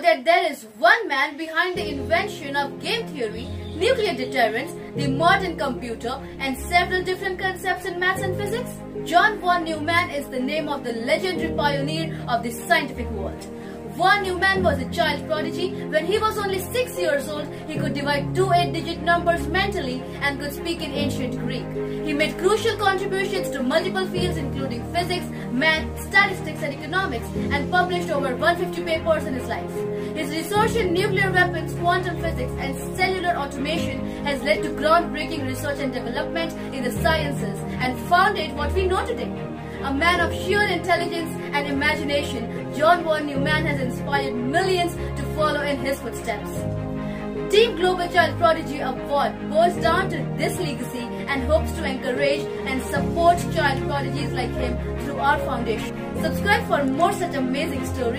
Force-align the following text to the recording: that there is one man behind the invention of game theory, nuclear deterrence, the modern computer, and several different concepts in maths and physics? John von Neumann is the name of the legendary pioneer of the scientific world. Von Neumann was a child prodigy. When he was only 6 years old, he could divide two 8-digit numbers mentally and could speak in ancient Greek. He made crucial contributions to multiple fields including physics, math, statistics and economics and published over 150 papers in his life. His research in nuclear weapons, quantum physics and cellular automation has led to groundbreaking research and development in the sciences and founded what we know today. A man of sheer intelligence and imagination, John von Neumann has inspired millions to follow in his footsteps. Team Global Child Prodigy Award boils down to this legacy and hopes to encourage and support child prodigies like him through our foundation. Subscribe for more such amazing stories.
that 0.00 0.24
there 0.24 0.50
is 0.50 0.64
one 0.78 1.08
man 1.08 1.36
behind 1.36 1.76
the 1.76 1.88
invention 1.88 2.56
of 2.56 2.80
game 2.80 3.06
theory, 3.08 3.46
nuclear 3.76 4.14
deterrence, 4.14 4.72
the 4.96 5.08
modern 5.08 5.56
computer, 5.56 6.20
and 6.38 6.56
several 6.56 7.02
different 7.02 7.38
concepts 7.38 7.84
in 7.84 7.98
maths 7.98 8.22
and 8.22 8.36
physics? 8.36 8.70
John 9.04 9.38
von 9.40 9.64
Neumann 9.64 10.10
is 10.10 10.28
the 10.28 10.40
name 10.40 10.68
of 10.68 10.84
the 10.84 10.92
legendary 10.92 11.54
pioneer 11.54 12.18
of 12.28 12.42
the 12.42 12.50
scientific 12.50 13.10
world. 13.10 13.46
Von 13.98 14.22
Neumann 14.22 14.62
was 14.62 14.78
a 14.78 14.88
child 14.90 15.26
prodigy. 15.26 15.70
When 15.90 16.06
he 16.06 16.18
was 16.18 16.38
only 16.38 16.60
6 16.60 16.98
years 17.00 17.28
old, 17.28 17.48
he 17.66 17.76
could 17.76 17.94
divide 17.94 18.32
two 18.32 18.46
8-digit 18.46 19.02
numbers 19.02 19.48
mentally 19.48 20.04
and 20.22 20.38
could 20.38 20.52
speak 20.52 20.82
in 20.82 20.92
ancient 20.92 21.36
Greek. 21.40 21.66
He 22.06 22.12
made 22.12 22.38
crucial 22.38 22.76
contributions 22.76 23.50
to 23.50 23.60
multiple 23.60 24.06
fields 24.06 24.36
including 24.36 24.84
physics, 24.94 25.26
math, 25.50 26.00
statistics 26.00 26.62
and 26.62 26.74
economics 26.74 27.26
and 27.50 27.68
published 27.72 28.08
over 28.10 28.36
150 28.36 28.84
papers 28.84 29.24
in 29.24 29.34
his 29.34 29.48
life. 29.48 29.74
His 30.14 30.30
research 30.30 30.76
in 30.76 30.94
nuclear 30.94 31.32
weapons, 31.32 31.74
quantum 31.74 32.22
physics 32.22 32.52
and 32.60 32.96
cellular 32.96 33.36
automation 33.36 34.24
has 34.24 34.40
led 34.44 34.62
to 34.62 34.68
groundbreaking 34.80 35.44
research 35.44 35.80
and 35.80 35.92
development 35.92 36.52
in 36.72 36.84
the 36.84 36.92
sciences 37.02 37.58
and 37.80 37.98
founded 38.08 38.54
what 38.54 38.72
we 38.74 38.86
know 38.86 39.04
today. 39.04 39.57
A 39.82 39.94
man 39.94 40.20
of 40.20 40.34
sheer 40.34 40.62
intelligence 40.62 41.30
and 41.52 41.68
imagination, 41.68 42.74
John 42.74 43.04
von 43.04 43.26
Neumann 43.26 43.64
has 43.64 43.80
inspired 43.80 44.34
millions 44.34 44.94
to 45.16 45.22
follow 45.36 45.62
in 45.62 45.78
his 45.78 46.00
footsteps. 46.00 46.50
Team 47.52 47.76
Global 47.76 48.08
Child 48.08 48.36
Prodigy 48.38 48.80
Award 48.80 49.38
boils 49.48 49.76
down 49.76 50.10
to 50.10 50.16
this 50.36 50.58
legacy 50.58 51.06
and 51.28 51.44
hopes 51.44 51.70
to 51.72 51.84
encourage 51.84 52.40
and 52.66 52.82
support 52.82 53.38
child 53.54 53.82
prodigies 53.84 54.32
like 54.32 54.50
him 54.50 54.76
through 55.04 55.18
our 55.18 55.38
foundation. 55.38 55.96
Subscribe 56.22 56.66
for 56.66 56.84
more 56.84 57.12
such 57.12 57.36
amazing 57.36 57.86
stories. 57.86 58.16